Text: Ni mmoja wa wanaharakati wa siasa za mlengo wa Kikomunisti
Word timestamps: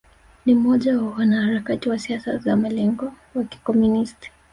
Ni 0.45 0.53
mmoja 0.55 0.97
wa 0.97 1.09
wanaharakati 1.09 1.89
wa 1.89 1.99
siasa 1.99 2.37
za 2.37 2.55
mlengo 2.55 3.13
wa 3.35 3.43
Kikomunisti 3.43 4.31